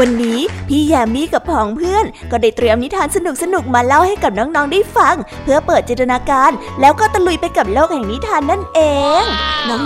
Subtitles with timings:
[0.00, 3.18] วันนี้พี่แยมมี่กับผองเพื่อน ก็ได้เตรียมนิทานส
[3.54, 6.50] นุกๆมาเล่าให้กับน้องๆได้ฟัง เพื่อเปิดจินตนาการ
[6.80, 8.80] แล้วก็ตะลุยไปกับโลกแห่งนิทานนั่นเอ
[9.22, 9.24] ง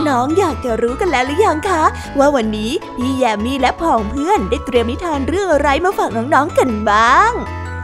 [0.08, 1.84] น้องๆอยากจะรู้กันแล้วหรือยังคะ
[2.18, 7.32] ว่าวันนี้พี่แยมมี่และผองเพื่อนได้เตรียมนิทานเรื่องอะไรมาฝากน้องๆกันบ้าง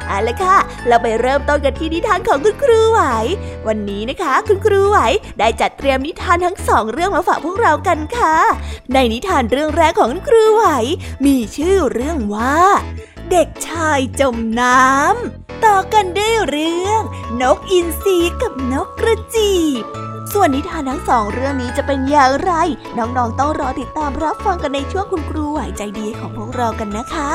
[0.09, 0.57] เอาละค่ะ
[0.87, 3.01] เราไปเริ่มต้นกันที่นิทานของคุณครูไหว
[3.67, 4.99] วันนี้นะคะ คุณครูไหว
[5.39, 8.37] ได้จัดเตรียมนิทานทั้งสองเรื่องมาฝากพวกเรากันค่ะ
[8.93, 10.65] ในนิทานเรื่องแรกของคุณครูไหว
[11.25, 12.59] มีชื่อเรื่องว่า
[13.31, 17.03] เด็กชายจมน้ำต่อกันด้วยเรื่อง
[17.43, 19.85] นกอินทรีกับนกกระจีบ
[20.33, 22.53] ส่วนนิทานทั้งสองเรื่องนี้จะเป็นอย่างไร
[22.99, 27.31] น้องๆต้องรอติดตามรับฟังกันในช่วงคุณครูไหวใจดีของพวกเรากันนะคะ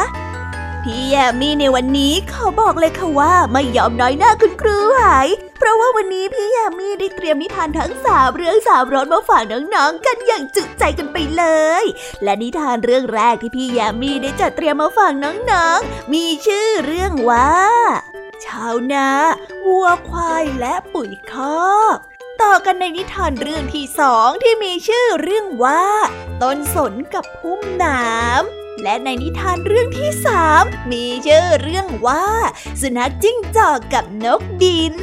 [0.84, 11.44] พี่แยมมี่ในวันนี้เขาบอกเลยค่ะว่าไม่ยอมน้อยหน้าคุณครูหาย เพราะว่าวันนี้พี่แยมมี่ได้เตรียมนิทานทั้งสามเรื่องสามรสมาฝากน้องๆกันอย่างจุใจกันไปเล
[11.82, 11.84] ย
[12.24, 17.52] และนิทานเรื่องแรกที่พี่แยมมี่ได้จัดเตรียมมาฝากน้องๆ มีชื่อเรื่องว่า
[18.46, 19.10] ชาวนา
[19.66, 21.34] วัวควายและปุ๋ยค
[21.70, 21.98] อก
[22.42, 25.86] ต่อกันในนิทานเรื่องที่สองที่มีชื่อเรื่องว่า
[26.42, 32.26] ต้นสนกับพุ่มน้ำ และในนิทานเรื่องที่สามมีชื่อเรื่องว่า
[32.82, 34.96] สุนัขจิ้งจอกกับนกดิน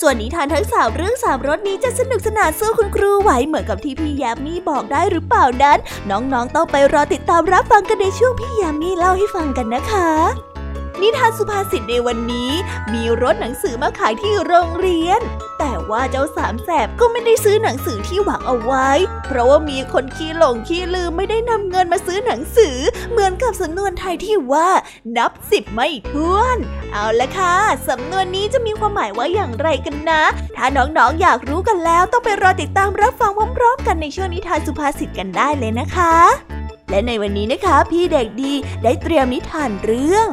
[0.00, 5.78] ส่วนนิทานทั้งสามเรื่องสามรสนี้จะสนุกสนานสู้คุณครูไหวเหมือนกับที่พี่ยามีบอกได้หรือเปล่านั้น
[6.10, 10.55] น้องๆต้องไปรอติดตามรับฟังกันในช่วงพี่ยามีเล่าให้ฟังกันนะคะ
[11.02, 12.50] นิทานสุภาษิตในวันนี้
[12.92, 15.20] มีรถหนังสือมาขายที่โรงเรียน
[15.58, 18.88] แต่ว่าเจ้าสามแสบก็ไม่ได้ซื้อหนังสือที่หวังเอาไว้
[19.26, 22.76] เพราะว่ามีคนขี้หลงขี้ลืมไม่ได้นำเงินมาซื้อหนังสือ
[23.10, 24.68] เหมือนกับสำนวนไทยที่ว่า
[25.16, 26.58] นับสิบไม่ถ้วน
[26.92, 27.54] เอาละค่ะ
[27.88, 30.22] สำนวนนี้จะมีความหมายว่าอย่างไรกันนะ
[30.56, 36.55] ถ้าน้องๆออยากรู้กันแล้วต้องไปรอติดตามรับฟังพร้อมๆกันในช่วงนิทานสุภาษิตกันได้เลยนะคะ
[36.90, 38.52] และในวันนี้นะคะพี่เด็กดี
[38.82, 40.26] ได้เตรียมนิทานเรื่อง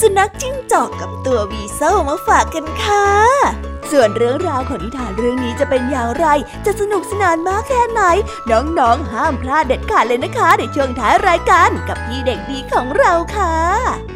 [0.00, 3.06] สุนัขจิ้งจอกกับตัววีเซลมาฝากกันค่ะ
[3.90, 6.26] ส่วนเรื่องราวของนิทานเรื่องนี้จะเป็นอย่างไร
[6.66, 8.02] จะสนุกสนานมากแค่ไหน
[8.50, 14.15] น้องๆห้ามพลาดเด็ดขาดเลยนะคะ ในช่วงท้ายรายการกับพี่เด็กดีของเราค่ะ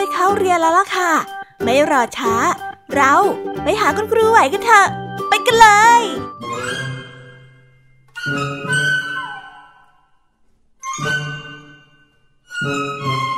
[0.00, 1.12] ไปเข้าเรียนแล้วล่ะค่ะ
[1.62, 2.34] ไม่รอช้า
[2.94, 3.14] เรา
[3.62, 4.86] ไปหาคุณครูไหวกันเถอะ
[5.28, 5.68] ไปกันเล
[6.00, 6.02] ย
[12.60, 13.37] ส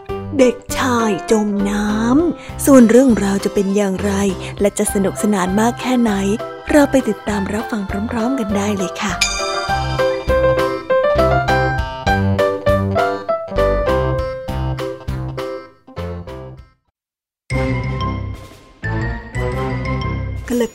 [0.39, 4.11] เด็กชายจมน้ำ ส่วนเรื่องราวจะเป็นอย่างไร
[4.61, 6.11] และจะสนุกสนานมากแค่ไหน
[6.71, 7.81] เราไปติดตามรับฟัง
[8.11, 9.13] พร้อม ๆ กันได้เลยค่ะ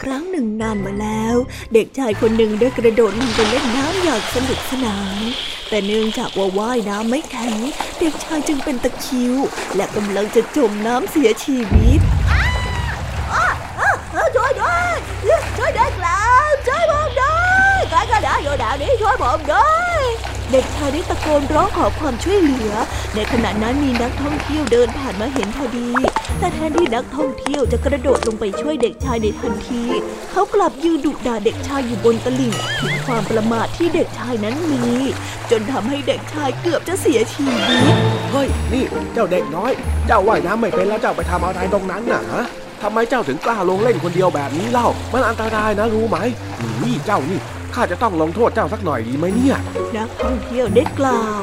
[0.02, 1.36] ครั้งหนึ่งนานมาแล้ว
[1.74, 5.20] เด็กชายคนหนึ่งได้กระโดดลงไปเล่นน้ำอย่างสนุกสนาน
[5.68, 7.56] แต่เนื่องจากว่าว่ายน้ำไม่แข็ง
[8.00, 9.34] เด็กชายจึงเป็นตะคิว
[9.76, 12.00] และกำลังจะจมน้ำเสียชีวิต
[14.36, 14.94] ช่วยด้วย
[15.58, 17.40] ช่วยเด็กแล้วช่วยผมด้ว
[17.76, 20.00] ยใครก็ได้อยู่แถวนี้ช่วยผผมด้วย
[20.52, 22.72] เด็กชายได้ตะโกนร้องขอความช่วยเหลือ
[23.16, 25.88] ในขณะนั้นมีนักท่องเที่ยวเดินผ่านมาเห็นพอดี
[26.38, 29.82] แต่แทนที่นักท่องเที่ยวจะกระโดดลงไปช่วยเด็กชายในทันที
[30.32, 34.84] เขากลับยืนดุด่าเด็กชายอยู่บนตลิ่งถึงความประมาทที่เด็กชายนั้นมี
[35.50, 37.60] จนทำให้เด็กชายเกือบจะเสียชีวิต
[38.32, 39.72] เฮ้ย นี่เจ้าเด็กน้อย
[40.06, 42.44] เจ้าว่ายน้ำไม่เป็นแล้วเจ้าไปทำอะไรตรงนั้นน่ะฮะ
[42.82, 46.18] ทำไมเจ้าถึงกล้าลงเล่นคนเดียวแบบนี้เล่า มันอันตรายนะรู้ไหม
[46.82, 47.38] นี่เจ้านี่
[47.74, 49.56] ข้าจะต้องลงโทษเจ้าสักหน่อยดีไหมเนี่ย
[49.96, 51.42] นักท่องเที่ยวได้กล่าว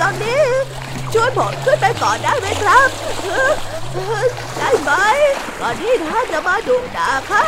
[0.00, 0.40] ตอนนี้
[1.12, 2.88] ช่วยผมขึ้นไปก่อนได้ไหมครับ
[4.58, 4.92] ได้ไหม
[5.60, 7.44] ก่อนที่ท่านจะมาดูด่าข้า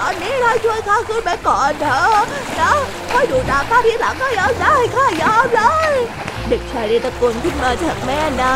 [0.00, 2.22] ตอนนี้ท่านช่วยข้าขึ้นไปก่อนเถอะ
[2.60, 2.72] นะ
[3.12, 5.92] ค่อยดูด่าข้าทีหลังก็ยังได้ข้ายอมเลย
[6.48, 8.54] เด็กชายได้ตะโกนขึ้นมาจากแม่น้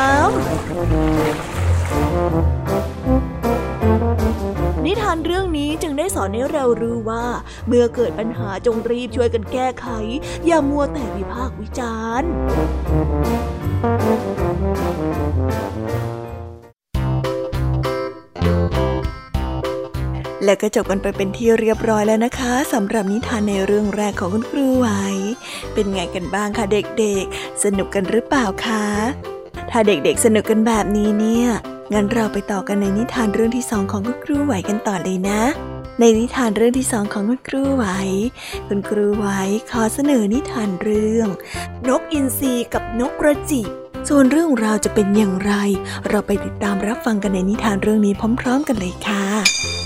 [2.57, 2.60] ำ
[4.87, 7.25] นิทานเรื่องนี้จึงได้สอนให้เรารู้ว่า
[7.67, 9.87] เมื่อเกิดปัญหาจงรีบช่วยกันแก้ไข
[10.47, 12.31] อย่ามัวแต่วิพากษ์วิจารณ์
[20.44, 24.88] และก็จบกันไปเป็นที่เรียบร้อยแล้วนะคะสำหรับนิทานในเรื่องแรกของคุณครูไหว
[25.75, 28.85] เป็นไงกันบ้างคะเด็กๆ สนุกกันหรือเปล่าคะ
[29.71, 31.49] ถ้าเด็กๆสนุกกันแบบนี้เนี่ย
[31.92, 35.42] งั้นเราไปต่อกันในนิทานเรื่องที่สองของคุณครูไหวกันต่อเลยนะ
[36.00, 37.84] ในนิทานเรื่องที่สองของคุณครูไหว
[38.69, 39.26] คุณครูไหว
[39.70, 41.28] ขอเสนอนิทานเรื่อง
[41.88, 43.69] นกอินทรีกับนกกระจิบ
[44.08, 45.52] ส่วนเรื่องราวจะเป็นอย่างไร
[46.08, 49.80] เราไปติดตามรับฟังกันในนิทานเรื่องนี้พร้อม ๆ กันเลยค่ะ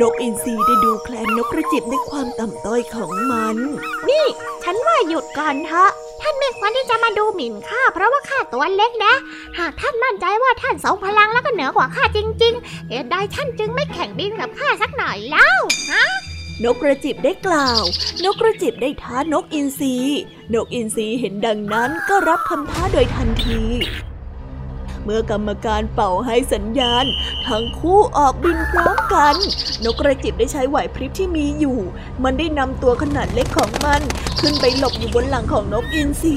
[0.00, 3.56] นกอินทรีได้ดูแคลนนกกระจิบในความต่ำต้อยของมัน
[4.08, 4.26] นี่
[4.62, 5.90] ฉันว่าหยุดก่อนเถอะ
[6.22, 9.14] ท่านไม่ควรที่จะมาดูหมิ่นข้าเพราะว่าข้าตัวเล็กนะ
[9.58, 15.50] หากท่านมั่นใจว่าท่านทรงพลังแล้วก็เหนือกว่าข้าจริงๆเหตุใดท่านจึงไม่แข่งบินกับข้าสักหน่อยเล่า
[15.92, 16.04] ฮะ
[16.64, 17.82] นกกระจิบได้กล่าว
[18.24, 19.94] นกกระจิบได้ท้านกอินทรี
[20.54, 23.60] นกอินทรีเห็นดังนั้นก็รับคำท้าโดยทันที
[24.09, 27.04] เมื่อกรรมการเป่าให้สัญญาณ
[27.48, 29.34] ทั้งคู่ออกบินพร้อมกัน
[29.84, 31.78] นกกระจิบได้ใช้ไหวพริบที่มีอยู่
[32.24, 34.00] มันได้นำตัวขนาดเล็กของมัน
[34.40, 36.36] ขึ้นไปหลบอยู่บนหลังของนกอินทรี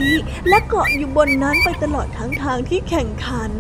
[0.50, 3.52] และเกาะอยู่บนนั้นไปตลอดทั้งทางที่แข่งขัน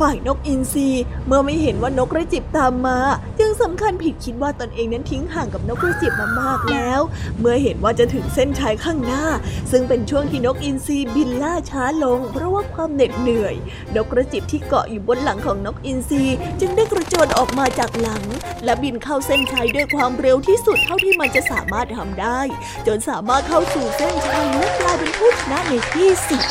[0.00, 0.88] ฝ่ายนกอินทรี
[1.26, 2.98] เมื่อไม่เห็นว่านกกระจิบตามมา
[3.38, 7.00] จึงสำคัญผิดคิดว่าตนเองนั้นทิ้งห่างกับนกกระจิบมามากแล้ว
[7.38, 9.24] เมื่อเห็นว่าจะถึงเส้นชัยข้างหน้า
[9.70, 13.54] ซึ่งเป็นช่วงที่นกอินทรีบินล่าช้าลง เพราะว่าความเหน็ดเหนื่อย
[13.96, 16.24] นกกระจิบที่เกาะอยู่บนหลังของนกอินทรี
[16.60, 18.22] จึงได้กระโจนออกมาจากหลัง
[18.64, 22.40] และบินเข้าเส้นชัยด้วยความเร็วที่สุดเท่าที่มันจะสามารถทำได้
[22.86, 26.44] จนสามารถเข้าสู่เส้นชัยและกลายเป็นผู้ชนะในที่สุด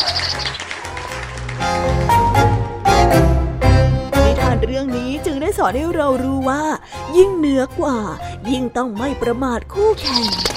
[2.12, 2.17] นิ
[5.48, 6.64] ได้สอนให้เรารู้ว่า
[7.18, 7.98] ยิ่งเหนือกว่า
[8.52, 10.57] ยิ่งต้องไม่ประมาทคู่แข่ง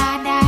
[0.00, 0.47] ะเ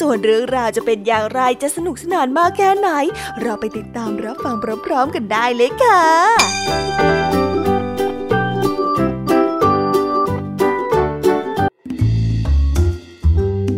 [0.00, 2.88] ส่วนเรื่องราวจะเป็นอย่างไรจะสนุกสนานมากแค่ไหน
[3.40, 6.02] เราไปติดตามรับฟังพร้อมๆกันได้เลยค่ะ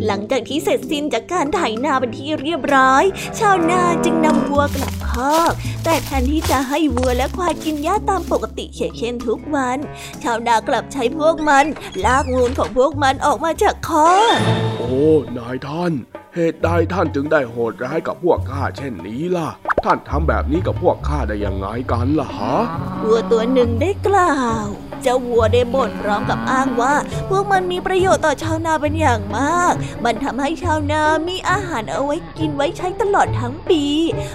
[0.07, 3.05] หลังจากที่เสร็จสิ้นจากการไถนาเป็นที่เรียบร้อย
[3.39, 5.53] ชาวนาจึงนำวัวกลับ คอก
[5.85, 8.65] แต่แทนที่จะให้วัวและควายกินหญ้าตามปกติ
[8.99, 9.79] เช่นทุกวัน
[10.23, 11.65] ชาวนากลับใช้พวกมัน
[12.05, 14.37] ลากงูนของพวกมันออกมาจากคอก
[14.79, 14.93] โอ้
[15.39, 15.93] นายท่าน
[16.35, 19.49] เหตุใดท่านจึงได้โหดร้ายกับพวกข้าเช่นนี้ล่ะ
[19.85, 22.57] ท่านทำแบบนี้กับพวกข้าได้ยังไงกันล่ะฮะ
[23.03, 24.67] วัวตัวหนึ่งได้กล่าว
[25.03, 26.95] เจ้าวัวได้บ่นร้อมกับอ้างว่า
[27.29, 33.83] พวกมันมีประโยชน์ต่อชาวนาเป็นอย่างมาก มันทำให้ชาวนามีอาหารเอาไว้กินไว้ใช้ตลอดทั้งปี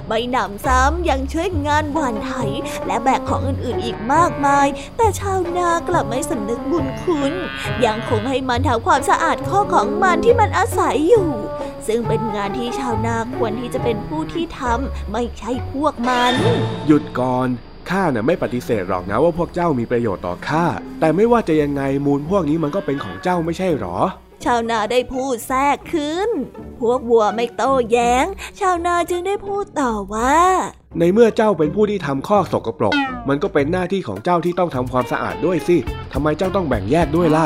[0.08, 2.32] ไม่หนำซ้ำยังช่วยงานหว่านไถ
[2.88, 4.68] และแบกของอื่นๆอีกมากมาย
[4.98, 7.34] แต่ชาวนากลับไม่สำนึกบุญคุณ
[7.86, 11.30] ยังคงให้มันทำความสะอาดข้อของมันที่มันอาศัยอยู่
[11.88, 16.34] ซึ่งเป็นงานที่ชาวนาควรที่จะเป็นผู้ที่ทำไม่ใช่พวกมัน
[16.88, 17.50] หยุดก่อน
[17.92, 20.66] ข้าน่ะไม่ปฏิเสธหรอกนะว่าพวกเจ้ามีประโยชน์ต่อข้า
[21.00, 23.98] แต่ไม่ว่าจะยังไงมูลพวกนี้มันก็เป็นของเจ้าไม่ใช่หรอ
[24.46, 26.30] ชาวนาได้พูดแทรกขึ้น
[26.80, 28.26] พวกวัวไม่โต้แย้ง
[28.60, 30.38] ชาวนาจึงได้พูดต่อว่า
[31.00, 32.96] ในเมื่อเจ้าเป็นผู้ที่ทำข้อสกปรก
[33.30, 35.78] มันก็เป็นหน้าที่ของเจ้าที่ต้องทำความสะอาดด้วยสิ
[36.14, 37.44] ทำไมเจ้าต้องแบ่งแยกด้วยล่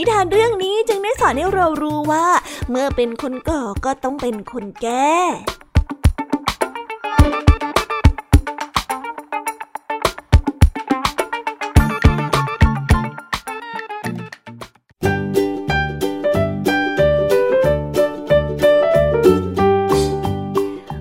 [0.00, 2.26] นิทานเรื่องนี้จึงได้สอนให้เรารู้ว่า
[2.70, 5.16] เมื่อเป็นคนก่อก็ต้องเป็นคนแก้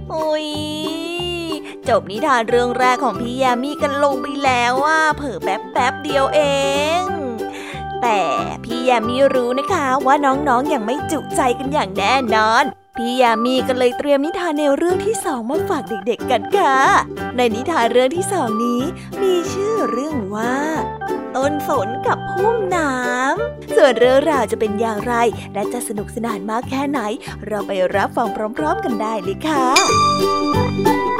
[0.10, 0.48] โอ้ย
[1.88, 6.41] จบนิทานเรื่องแรกของพี่ยามีกันลงไปแล้วว่าเผลอแป๊บแป๊บเดียวเอ
[7.02, 7.27] ง
[8.02, 8.22] แต่
[8.64, 12.64] พี่ยามีรู้นะคะว่าน้องๆออย่างไม่จุใจกันอย่างแน่นอน
[12.98, 16.76] พี่ยามีก็เลยเตรียมนิทานแนวเรื่องที่สองมาฝากเด็กๆกันค่ะ
[17.38, 18.82] ในนิทานเรื่องที่สองนี้
[19.22, 20.56] มีชื่อเรื่องว่า
[21.36, 25.14] ต้นฝนกับพุ่มน้ำ ส่วนเรื่องราวจะเป็นอย่างไร
[25.54, 27.00] และจะสนุกสนานมากแค่ไหน
[27.48, 31.16] เราไปรับฟังพร้อม ๆ กันได้เลยค่ะ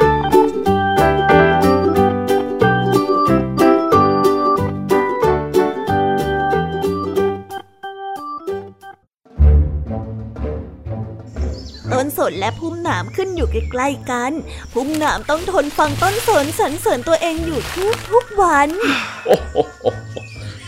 [12.18, 14.32] สนและพุ่มหนามขึ้นอยู่ใกล้ๆกัน
[14.72, 18.68] พุ่มหนามต้องทนฟังต้นสนสรรเสริญตัวเองอยู่ทุกทุกๆวัน
[19.26, 19.56] โอ้โห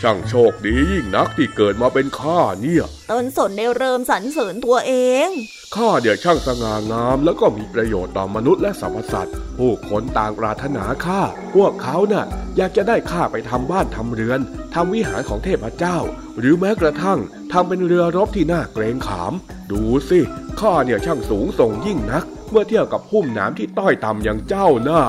[0.01, 4.93] ช่างโชคดียิ่งนักที่เกิดมาเป็นข้าเนี่ย ต้นสนได้เริ่มสรรเสริญตัวเอ
[5.27, 5.29] ง
[5.77, 11.21] ข้าเดี๋ยวช่างสง่างามแล้วก็มีประโยชน์ต่อมนุษย์และสรรพสัตว์ ผู้คนต่างปรารถนาข้า
[11.55, 12.25] พวกเขาน่ะ
[12.57, 14.39] อยากจะได้ข้าไปทำบ้านทำเรือน
[14.73, 15.97] ทำวิหารของเทพเจ้า
[16.39, 17.19] หรือแม้กระทั่ง
[17.51, 19.33] ทำเป็นเรือรบที่น่าเกรงขาม
[19.71, 20.19] ดูสิ
[20.59, 25.01] ข้าเนี่ยช่างสูงส่งยิ่งนัก เมื่อเทียบกับพุ่มน้ำที่ต้อยต่ำอย่างเจ้าน่ะ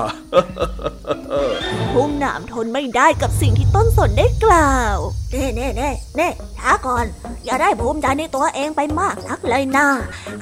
[1.93, 4.97] พุ่มหนามทนไม่ได้กับสิ่งที่ต้นสนได้กล่าว
[5.33, 7.05] เน่เน่เน่เน่ช้าก่อน
[7.45, 9.87] อย่าได้ภูมิใจในตัวเองไปมากนักเลยนะ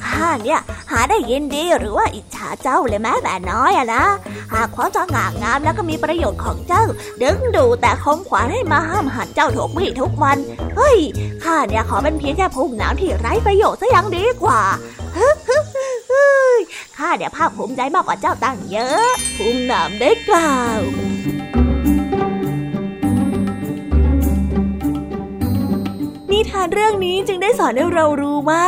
[0.06, 0.60] ข้าเนี่ย
[0.92, 4.04] หาได้ยินดีหรือว่าอิจฉาเจ้าเลยแม้แต่น้อยอะนะ
[4.54, 6.84] หากความจะงางามแล้วก็มีประโยชน์ของเจ้า
[7.24, 10.38] ดึงดูแต่ของขวัญให้มาห้ามหันเจ้าทุกวี่ทุกวัน
[10.78, 11.00] เฮ้ย
[11.44, 14.62] ข้าเนี่ยขอเป็นเพียงแค่พุ่มหนามที่ไร้ประโยชน์ซะยังดีกว่า
[15.16, 15.58] ฮึฮึ
[16.12, 16.24] ฮึ
[16.98, 20.82] ข้าเนี่ยภาคภูมิใจมากกว่าเจ้าตั้งเยอะพุ่มหนามได้กล่าว
[26.52, 28.66] ทานเรื่องนี้จึงได้สอนให้เรารู้ว่า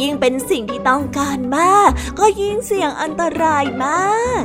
[0.00, 4.44] ยิ่งเป็นสิ่งที่ต้องการมาก ก็ยิ่งเสี่ยงอันตรายมาก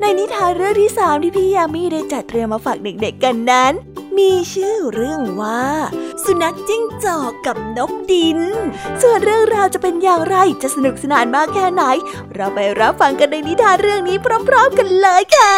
[0.00, 3.72] ในนิทานเรื่องที่สามที่พี่ยามีได้จัดเตรียมมาฝากเด็กๆกันนั้น
[4.18, 5.64] มีชื่อเรื่องว่า
[6.24, 8.38] สุนัขจิ้งจอกกับนกดิน
[9.02, 11.82] ส่วนเรื่องราวจะเป็นอย่างไรจะสนุกสนานมากแค่ไหน
[12.34, 14.16] เราไปรับฟังกันในนิทานเรื่องนี้
[14.48, 15.56] พร้อม ๆ กันเลยค่ะ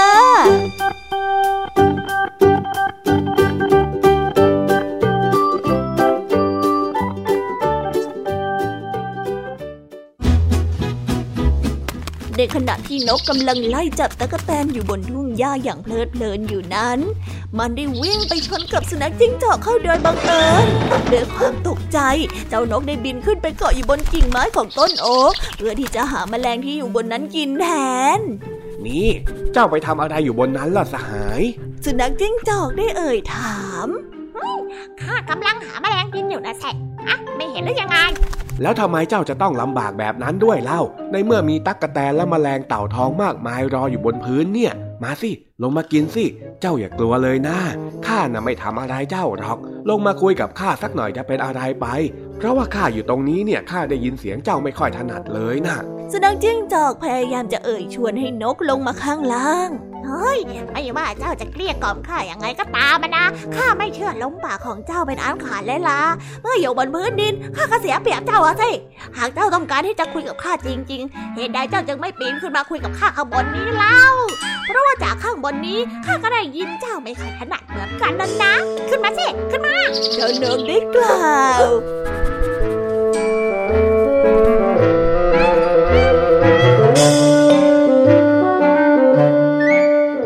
[12.38, 16.98] ในขณะที่นกกำลังไล่จับตะกแตนอยู่บนทุ่งหญ้าอย่างเพลิดเพลินอยู่นั้น
[17.58, 20.66] มันได้วิ่งไปชนกับสุนัขจิ้งจอกเข้าโดยบังเอิญ
[21.12, 21.98] ด้วยความตกใจ
[22.48, 27.66] เจ้านกได้บินขึ้นไปเกาะอยู่บนกิ่งไม้ของต้นโอ๊กเพื่อที่จะหาแมลงที่อยู่บนนั้นกินแท
[28.18, 28.20] น
[28.86, 29.08] นี่
[29.52, 31.42] เจ้าไปทำอะไรอยู่บนนั้นล่ะสหาย
[31.84, 33.88] สุนัขจิ้งจอกได้เอ่ยถาม
[35.02, 36.76] ข้ากำลังหาแมลงกินอยู่นะแซะ
[37.08, 37.98] อะไม่เห็นหรือยังไง
[38.62, 40.80] แล้วทำไมเจ้าจะต้องลำบากแบบนั้นด้วยเล่า
[41.12, 45.30] ในเมื่อมีตั๊กกแตนและแมลงเต่าทองมากมายรออยู่บนพื้นเนี่ย มาสิ
[45.62, 46.24] ลงมากินสิ
[46.60, 47.58] เจ้าอย่ากลัวเลยนะ
[48.06, 51.86] ข้าน่ะไม่ทำอะไรเจ้าหรอก ลงมาคุยกับข้าสักหน่อยจะเป็นอะไรไป
[52.38, 55.76] เพราะว่าข้าอยู่ตรงนี้เนี่ยข้าได้ยินเสียงเจ้าไม่ค่อยถนัดเลยนะ
[56.12, 59.70] สุนัขจิ้งจอกพยายามจะเอ่ยชวนให้นกลงมาข้างล่าง
[60.06, 60.38] เฮ้ย
[60.72, 63.24] ไม่ว่าเจ้าจะเกลี้ยกล่อมข้าอย่างไงก็ตามนะ
[63.56, 66.00] ข้าไม่เชื่อล้มปากของเจ้าเป็นอันขาดเลยล่ะ
[66.42, 68.70] เมื่ออยู่บนพื้นดินข้าก็เสียเปรียบเจ้าอะสิ
[69.16, 74.00] หากเจ้าต้องการที่จะคุยกับข้าจริง ๆ เหตุใดเจ้าจึงไม่ปีนขึ้นมาคุยกับข้าข้างบนนี้เล่า
[74.66, 78.54] เพราะว่าจากข้างบนนี้ข้าก็ได้ยินเจ้าไม่ค่อยถนัดเหมือนกันนั่นนะ
[78.88, 79.76] ขึ้นมาสิ ขึ้นมา
[80.14, 81.24] เจ้านกได้กล่า
[81.64, 81.68] ว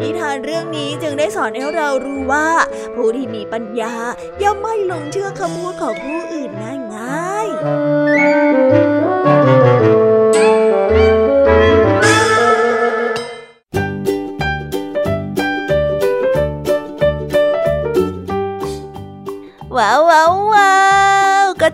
[0.00, 2.48] นิทานเรื่องนี้จึงได้สอนให้เรารู้ว่า
[2.94, 3.94] ผู้ที่มีปัญญา
[4.42, 6.50] ย่อมไม่หลงเชื่อคำพูดของผู้อื่น
[6.94, 9.77] ง่ายๆ
[19.78, 21.54] Wow, wow, wow!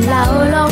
[0.00, 0.71] se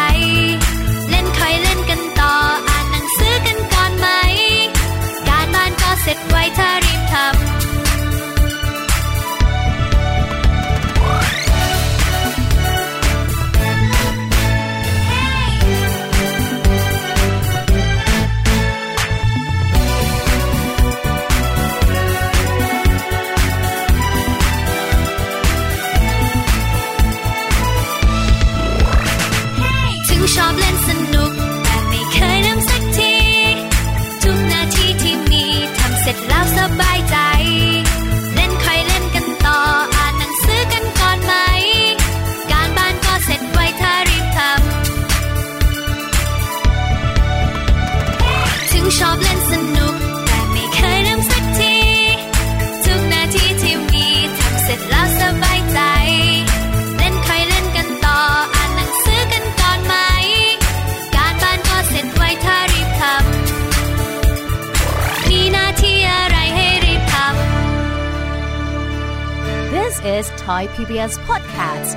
[70.75, 71.91] PBS Podcast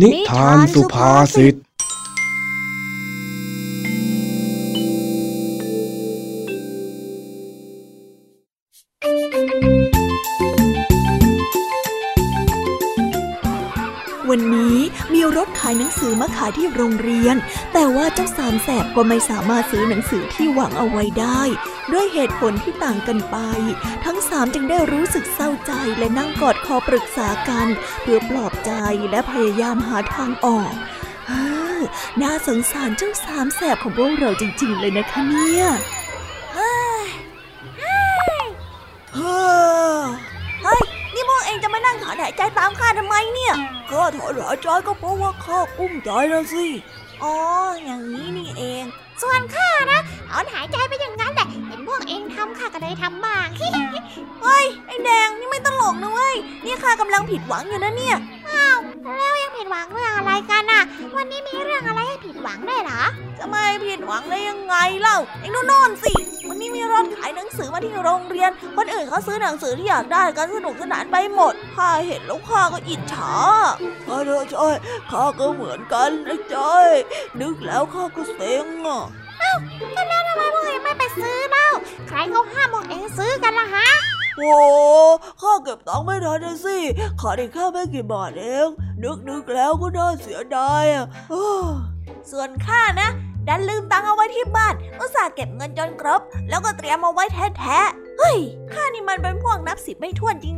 [0.00, 1.54] นิทานสุภาษิต
[14.30, 14.78] วันนี้
[15.12, 17.36] มีรถขายหนังสือมาขายที่โรงเรียน
[17.71, 21.42] แต่ ว่าเจ้าสามแสบก็ไม่สามารถซื้อหนังสือที่หวังเอาไว้ได้
[21.92, 23.36] ด้วยเหตุผลที่ต่างกันไป
[24.04, 27.66] ทั้งสามจึงได้รู้สึกเศร้าใจและนั่งกอดคอปรึกษากัน
[28.02, 28.72] เพื่อปลอบใจ
[29.10, 30.72] และพยายามหาทางออก
[31.28, 31.44] เฮ้
[31.78, 31.80] อ
[32.22, 35.66] น่าสงสารเจ้าสามแสบของพวกเราจริง ๆ เลยนะคะเนี่ย
[36.54, 36.74] เฮ้
[37.04, 37.06] ย
[37.80, 40.82] เฮ้ย
[41.14, 43.54] นี่พวกเองจะมานั่งถอนหายใจตามข้าทำไมเนี่ย
[43.90, 46.66] ข้าถอนหายใจก็เพราะว่าข้ากุ้มใจนะสิ
[47.22, 47.34] อ๋อ
[47.84, 48.84] อย่างนี้นี่เอง
[49.22, 53.46] ส่วนข้านะถอนหายใจไปอย่างนั้นแหละ เห็นพวกเองทำข้าก็เลยทำบ้าง
[54.42, 58.16] เฮ้ย ไอ้แดงนี่ไม่ตลกนะเว้ย นี่ข้ากำลังผิดหวังอยู่นะเนี่ย
[59.18, 60.82] แล้วยังผิดหวังเรื่องอะไรกันอะ
[61.16, 63.02] วันนี้มีเรื่องอะไรให้ผิดหวังด้วยเหรอ
[63.38, 66.12] จะไม่ผิดหวังได้ยังไงเล่า ไอ้นู่นนนสิ
[66.74, 73.32] มีรถขายหนังสือมาที่โรงเรียน คนอื่นเขาซื้อหนังสือที่อยากได้กันสนุกสนานไปหมดข้าเห็นแล้วข้าก็อิจฉา
[74.06, 74.74] ข้าเธอจ้อย
[75.10, 76.88] ข้าก็เหมือนกันนะจ้อย
[77.40, 79.02] นึกแล้วข้าก็เซ็งอะ
[79.96, 81.68] ก็แล้วทำไมพวกเองไม่ไปซื้อเล่า
[82.08, 83.88] ใครเขาห้ามพวกเองซื้อกันล่ะฮะ
[84.36, 84.54] โอ้
[85.42, 86.78] ข้าเก็บตังค์ไม่ทันนะสิ
[87.20, 88.68] ขาดอีกแค่ไม่กี่บาทเอง
[89.02, 91.64] นึกนึกแล้วก็น่าเสียดายอะอ้อ
[92.30, 93.10] ส่วนข้านะ
[93.48, 97.24] ดันลืมตังค์เอาไว้ที่บ้าน อุตส่าห์เก็บเงินจนครบ แล้วก็เตรียมเอาไว้
[97.58, 98.38] แท้ๆ เฮ้ย
[98.72, 100.56] ข้านี่มันเป็นพวกนับสิบไม่ถ้วนจริง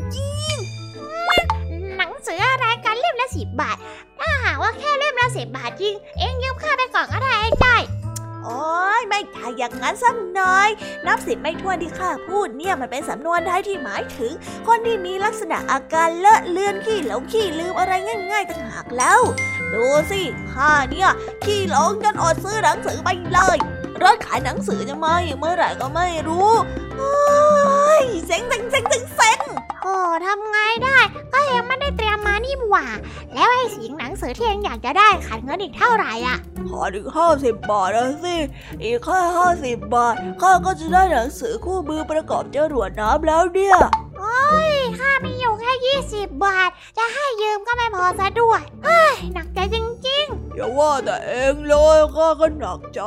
[1.97, 3.77] หนังสืออะไรกันเล่มละสิบบาท
[4.19, 8.63] ถ้าหากว่าแค่เล่มละสิบบาทจริง เองยืมข้าไปก่อนก็ได้ไอ้จ้อยๆโอ้
[9.01, 10.69] ยไม่ใช่อย่างนั้นสักหน่อย
[11.07, 14.33] นับสิบไม่ถ้วนที่ข้าพูดเนี่ยมันเป็นสำนวนไทยที่หมายถึง
[14.67, 17.93] คนที่มีลักษณะอาการเลอะเลือนขี้หลงขี้ลืมอะไร
[18.31, 19.21] ง่ายๆต่างหากแล้ว
[19.75, 20.23] ดูสิ
[20.53, 21.11] ข้าเนี่ย
[21.45, 23.59] ขี้หลงจนอดซื้อหนังสือไปเลย
[24.03, 26.51] รถขายหนังสือจะมาอีกเมื่อไหร่ก็ไม่รู้
[26.97, 29.41] เฮ้ยเซ็งเซ็งเซ็งเซ็งเซ็ง
[29.83, 29.95] โอ้
[30.27, 30.99] ทำไงได้
[31.33, 32.87] ก็เองไม่ได้เตรียมมานี่หว่า
[33.35, 38.37] แล้วไอ้สิ่งหนังสือที่เองอยากจะได้ขาดเงินอีกเท่าไหร่อะขออีกห้าสิบบาทนะสิ
[38.83, 43.79] อีกแค่ห้าสิบบาทข้าก็จะได้หนังสือคู่มือประกอบจรวดน้ำแล้วเนี่ย
[44.21, 49.77] โอ้ยข้ามีอยู่แค่ยี่สิบบาท จะให้ยืมก็ไม่พอซะด้วยเฮ้ยหนักใจจ
[50.09, 50.25] ริง
[50.57, 53.01] อย่าว่าแต่เองเลยข้าก็หนักใจ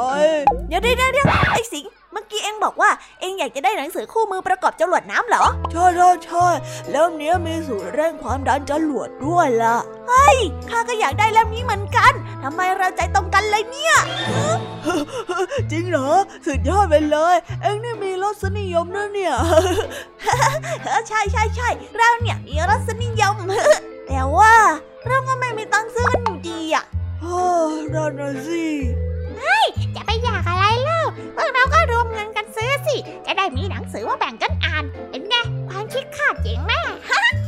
[0.68, 2.90] เดี๋ยวเดี๋ยวเดี๋ยวไอ้สิงเมื่อกี้เองบอกว่า
[3.20, 6.48] เองอยากจะได้หนังสือคู่มือประกอบจรวดน้ำเหรอ ใช่ใช่ใช่
[6.92, 9.78] แล้วเนี้ยมีสูตรเร่งความดันจรวดด้วยล่ะ
[10.10, 10.38] เฮ้ย
[10.70, 13.96] ข้าก็อยากได้เล่มนี้เหมือนกัน ทำไมเราใจตรงกันเลยเนี่ย
[15.72, 16.10] จริงเหรอ
[16.46, 19.36] สุดยอดไปเลย เอ็งนี่มีรสนิยมนะเนี่ย
[21.08, 23.36] ใช่ใช่ใช่เราเนี่ยมีรสนิยม
[24.08, 24.54] แต่ว่า
[25.08, 26.86] เราก็ไม่มีตังค์ซื้อกันอยู่ดีอะ
[27.22, 27.40] โอ้
[27.94, 31.02] นั่นน่ะสิๆจะไปอยากอะไรเล่า
[31.36, 32.96] พวกเราก็รวมเงินกันซื้อสิ
[33.26, 35.36] จะได้มีหนังสือว่าแบ่งกันอ่านเป็นไง
[35.70, 36.74] ความคิดข้าเจ๋งไหม
[37.08, 37.47] เออ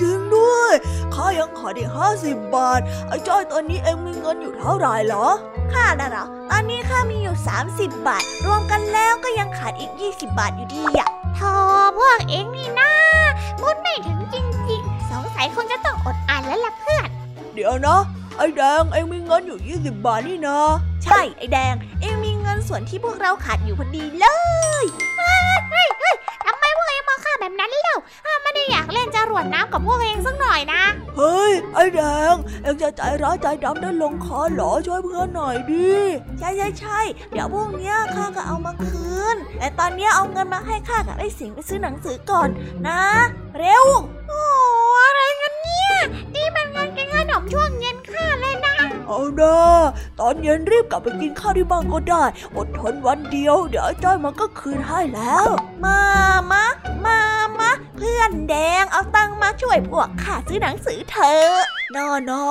[0.00, 0.74] จริงด้วย
[1.14, 5.26] ข้ายังขาดอีกห้าสิบบาท ไอ้จ้อยตอนนี้เองมีเงินอยู่เท่าไหร่เหรอ
[5.72, 7.36] ข้าน่ะเหรอ ตอนนี้ข้ามีอยู่
[7.70, 11.50] 30 บาท รวมกันแล้วก็ยังขาดอีก 20 บาทอยู่ดีอะโธ่
[11.98, 12.92] พวกเองนี่นะ
[13.60, 14.36] มุดไม่ถึงจ
[14.70, 17.08] ริงๆ สงสัยคงจะต้องอดอ่านแล้วล่ะเพื่อน
[17.54, 18.00] เดี๋ยวนะ
[18.36, 20.60] ไอ้แดงเองมีเงินอยู่ 20 บาทนี่นะ
[21.04, 24.26] ใช่ไอ้แดง เองมีเงินส่วนที่พวกเราขาดอยู่พอดีเล
[24.82, 24.84] ย
[25.18, 30.82] ทำไมพวกเองมองข้าแบบนั้นเล่าข้าไม่ได้อยากเล่นจรวดน้ำกับพวกเองสักหน่อยนะ
[31.16, 32.00] เฮ้ย ไอ้แด
[32.32, 35.92] ง เอ็งจะใจร้ายใจดำได้ลงคอเหรอช่วยเพื่อนหน่อยดิ
[36.38, 37.00] ใช่ใช่ใช่
[37.32, 42.48] เดี๋ยวพรุ่งเนี้ยข้าก็เอามาคืน แต่ตอนเนี้ยเอาเงินมาให้ข้ากับไอ้สิงห์ไปซื้อหนังสือก่อน
[42.88, 43.02] นะ
[43.58, 43.84] เร็ว
[44.28, 44.42] โอ้
[45.04, 45.92] อะไรกันเนี่ย
[46.34, 48.74] นี่มันเงินกินข นมช่วงเย็นข้าเลยนะ
[49.06, 49.56] เอานะ
[50.20, 52.24] ตอนเย็นรีบกลับไปกินข้าวที่บ้านก็ได้
[52.56, 55.48] อดทนวันเดียว เดี๋ยวไอ้จ้อยมันก็คืนให้แล้ว
[55.84, 56.00] มา
[56.50, 56.64] มะ
[57.04, 57.18] มา
[57.58, 61.64] มะ เพื่อนแดงเอาตังค์มาช่วยพวกข้าซื้อหนังสือเถอะ
[61.94, 62.44] น่านะ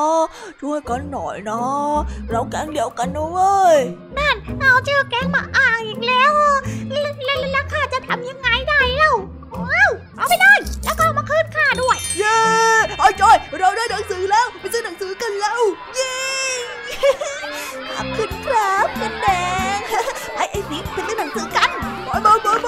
[0.62, 1.62] ช่วยกันหน่อยนะ
[2.30, 3.78] เราแก๊งเดียวกันนะเว้ย
[4.60, 6.58] เอาชื่อแก๊งมาอ้างอีกแล้วอะ
[6.92, 9.14] แล้วแล้วแล้วข้าจะทำยังไงได้เล่า
[9.56, 12.40] ว้าวเอาไปเลย แล้วก็เอามาคืนข้าด้วย เย้
[13.00, 15.62] โอ้จอยเราได้หนังสือแล้ว ไปซื้อหนังสือกันแล้ว
[15.96, 16.18] เย้
[17.94, 19.28] ขอบคุณครับเพื่อนแด
[19.78, 19.80] ง
[20.36, 21.70] ไอ้ไอ้สิไปซื้อหนังสือกัน
[22.06, 22.68] ไปไปไป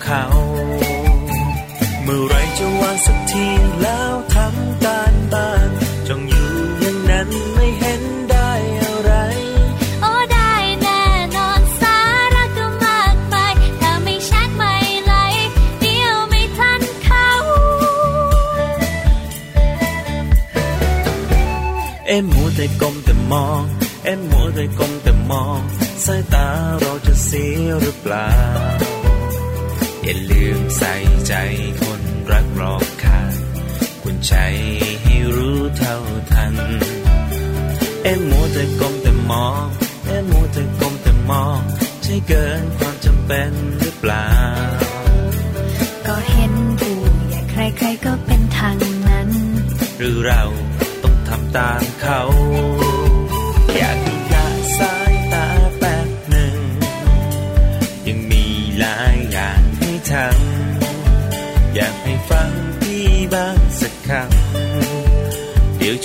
[2.13, 3.45] มื่อไรจะวางสักที
[3.81, 5.69] แล้วทำการบ้าน
[6.07, 6.49] จงอยู่
[6.79, 8.51] อย่างนั้นไม่เห็นได้
[8.81, 9.11] อะไร
[10.01, 11.03] โอ้ได้แน่
[11.35, 11.97] นอนสา
[12.35, 15.13] ระก็มากมายถ้าไม่ชัดไม่ไหล
[15.81, 17.29] เดียวไม่ทันเขา
[22.07, 23.63] เอ็มมัวแต่ก้มแต่มอง
[24.05, 25.59] เอ็มมัวแต่ก้มแต่มอง
[26.05, 26.47] สายตา
[26.79, 28.29] เราจะเสียหรือเปล่า
[30.05, 30.93] อย่าลืมใส่
[31.27, 31.33] ใจ
[31.79, 31.90] คนรัก
[32.61, 33.33] รอบคาค
[34.03, 34.33] คุณใจ
[35.03, 35.95] ให้รู้เท่า
[36.31, 36.53] ทัน
[38.03, 39.65] เอ็มมัวแต่ก้มแต่มอง
[40.05, 41.59] เอ็มมัวแต่ก้มแต่มอง
[42.03, 44.29] ใช่เกินความจำเป็นหรือเปล่า
[46.07, 46.97] ก็เห็นผู้
[47.27, 48.77] ใหญ่ใครๆก็เป็นทาง
[49.09, 49.29] นั้น
[49.97, 50.43] หรือเรา
[51.03, 52.21] ต้องทำตามเขา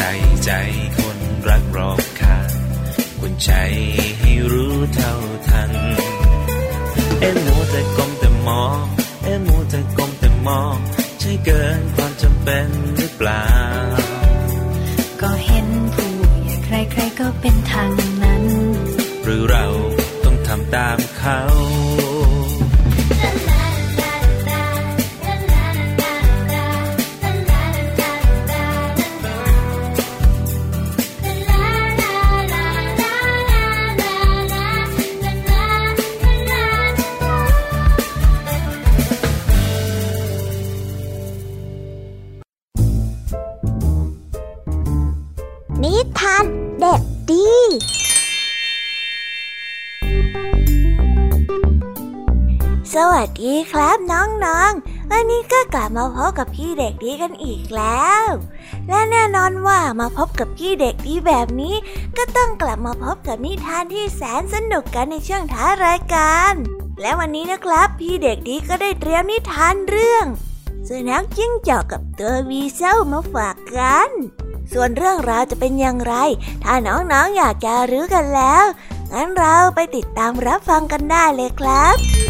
[0.00, 0.12] ใส่
[0.44, 0.52] ใจ
[0.98, 1.18] คน
[1.48, 2.50] รักรอบค่าง
[3.20, 3.50] คุณใจ
[4.18, 5.14] ให้รู้เท่า
[5.48, 5.72] ทัน
[7.20, 8.82] เอ็มมัวแต่ก้มแต่มอง
[9.24, 10.76] เอ็มมัวแต่ก้มแต่มอง
[11.20, 13.48] ใช่เกินความจำเป็นหรือเปล่า
[15.20, 16.10] ก็เห็นผู้
[16.42, 17.90] ใหญ่ใครๆก็เป็นทาง
[18.22, 18.44] นั้น
[19.24, 19.66] หรือเรา
[20.24, 21.40] ต้องทำตามเขา
[45.84, 46.44] นิทาน
[46.80, 47.52] เด็กดี
[52.94, 58.24] สวัสดีครับน้องๆ วันนี้ก็กลับมาพบกับพี่เด็กดีกันอีกแล้ว
[58.88, 61.74] และแน่นอนว่ามาพบกับพี่เด็กดีแบบนี้
[62.16, 66.54] ก็ต้องกลับมาพบกับนิทานที่แสนสนุกกันในช่วงท้ายรายการ
[67.00, 70.24] และวันนี้นะครับ พี่เด็กดีก็ได้เตรียมนิทานเรื่อง
[70.88, 74.10] สุนัขจิ้งจอกกับตัววีเซลมาฝากกัน
[74.72, 76.14] ส่วนเรื่องราวจะเป็นอย่างไร
[76.64, 78.64] ถ้าน้องๆออยากจะรู้กันแล้ว
[79.12, 82.27] งั้นเราไปติดตามรับฟังกันได้เลยครับ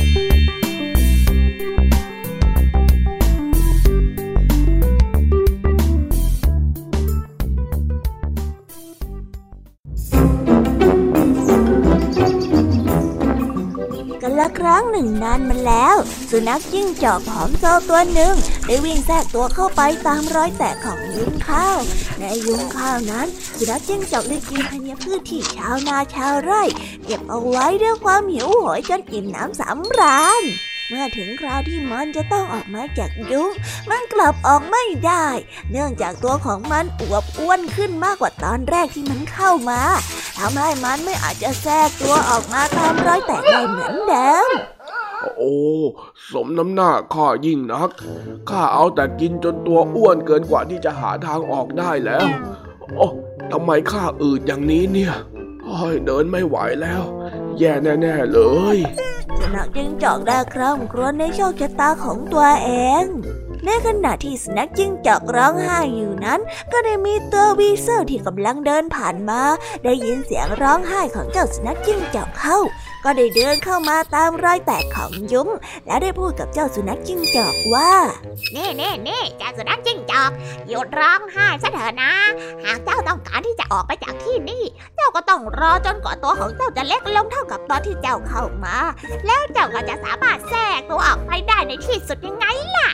[14.78, 15.96] รั้งหนึ่งนานมาแล้ว
[16.30, 18.34] สุนัขจิ้งจอกผอมโซตัวหนึ่ง
[18.66, 21.78] ได้วิ่งแทรกตัวเข้าไปตามรอยแตกของยุ้งข้าว
[22.18, 23.26] ในยุ้งข้าวนั้น
[23.56, 26.62] สุนัขจิ้งจอกได้กินธัญพืชที่ชาวนาชาวไร่
[27.04, 30.42] เก็บเอาไว้ด้วยความหิวโหยจนอิ่มน้ำสำราญ
[30.90, 33.50] เมื่อถึงคราวที่มันจะต้องออกมาจากยุ้ง
[33.90, 35.26] มันกลับออกไม่ได้
[35.70, 39.80] เนื่องจากตัวของมันอวบอ้วนขึ้นมากกว่าตอนแรกที่มันเข้ามา
[40.38, 44.50] ทำให้มันไม่อาจจะแทรกตัวออกมาตามรอยแตกได้เหมือนเดิม
[45.36, 45.54] โอ้
[46.32, 47.90] สมน้ำหน้าข้ายิ่งนัก
[48.50, 52.26] ข้าเอาแต่กินจนตัวอ้วนเกินกว่าที่จะหาทางออกได้แล้ว
[52.96, 53.06] โอ้
[53.52, 55.14] ทำไมข้าอืดอย่างนี้เนี่ย
[55.64, 57.02] โอ้ยเดินไม่ไหวแล้ว
[57.58, 58.40] แย่แน่ ๆ เล
[58.76, 58.78] ย
[59.38, 62.70] สุนัขจิ้งจอกได้คร่ำครวญในโชคชะตาของตัวเอ
[63.02, 63.04] ง
[63.66, 66.40] ในขณะที่สุนัขจิ้งจอกร้องไห้อยู่นั้น
[66.72, 69.40] ก็ได้มีตัววีเซลที่กำลังเดินผ่านมา
[69.84, 72.58] ได้ยินเสียงร้องไห้ของเจ้าสุนัขจิ้งจอกเข้า
[73.04, 75.48] ก็ได้เดินเข้ามาตามรอยแตกของยุ้ง
[75.86, 77.92] และได้พูดกับเจ้าสุนัขจิ้งจอกว่า
[78.52, 80.30] เน่เน่เน่เจ้าสุนัขจิ้งจอก
[80.68, 82.12] หยุดร้องไห้ซะเถอะนะ
[82.64, 84.62] หากเจ้าต้องการที่จะออกไปจากที่นี่
[84.96, 88.76] เจ้าก็ต้องรอจนกว่าตัวของเจ้าจะเล็กลงเท่ากับตอนที่เจ้าเข้ามา
[89.26, 92.46] แล้วเจ้าก็จะสามารถแทรกตัวออกไปได้ในที่สุดยังไง
[92.76, 92.88] ล่ะ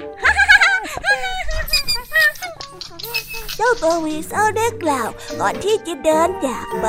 [3.57, 5.09] เจ้าตัววีเซลได้กล่าว
[5.40, 6.86] ก่อนที่จะเดินจากไป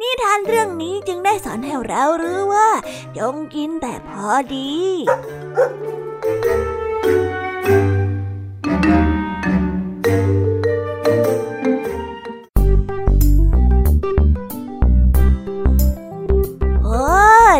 [0.00, 2.70] นิทานเรื่องนี้จึงได้สอนให้เรารู้ว่า
[3.18, 4.72] จงกินแต่พอดี
[6.66, 6.67] โ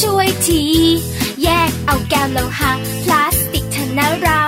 [0.00, 0.62] ช่วยที
[1.42, 2.72] แยกเอาแก้วโลหะ
[3.04, 4.42] พลาสติกเถอะนะเรา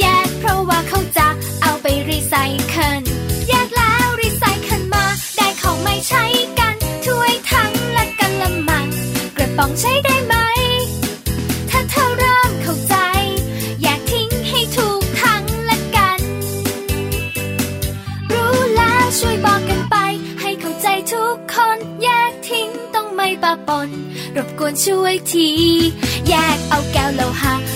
[0.00, 1.28] แยกเพราะว่าเขาจะ
[1.62, 2.34] เอาไปรีไซ
[2.68, 3.02] เคิล
[3.48, 5.06] แยกแล้วรีไซเคิลมา
[5.36, 6.24] ได้ของไม่ใช้
[6.58, 6.74] กัน
[7.06, 8.86] ถ้วยทั้งและกันละมัง
[9.36, 10.15] กระป๋องใช้ได้
[24.66, 25.48] วนช่วยที
[26.28, 27.75] แยกเอาแก้วโลหะ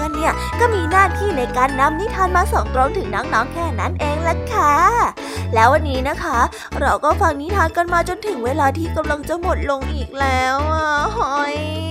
[0.21, 4.73] เนี่ย ก็มีหน้าที่ในการนำนิทานมาส่งตรงถึงน้องๆแค่นั้นเองล่ะค่ะ
[5.53, 6.39] แล้ววันนี้นะคะ
[6.79, 11.90] เราก็ฟังนิทานกันมาจนถึงเวลาที่กำลังจะหมดลงอีกแล้วอะหอย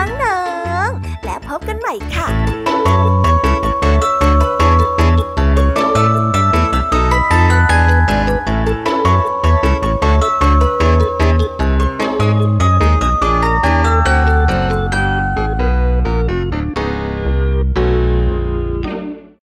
[0.23, 0.41] น้อ
[0.87, 2.70] งๆ และพบกันใหม่ค่ะ